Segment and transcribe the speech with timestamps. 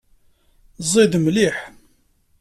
[0.91, 1.57] Ẓid mliḥ.